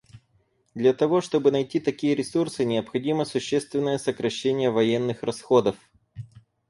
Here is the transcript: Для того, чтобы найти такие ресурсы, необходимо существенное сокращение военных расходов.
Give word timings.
Для 0.73 0.93
того, 0.93 1.21
чтобы 1.21 1.51
найти 1.51 1.79
такие 1.79 2.15
ресурсы, 2.15 2.65
необходимо 2.65 3.23
существенное 3.23 3.99
сокращение 3.99 4.71
военных 4.71 5.21
расходов. 5.21 5.75